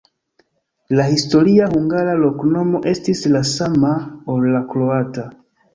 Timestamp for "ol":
4.37-4.51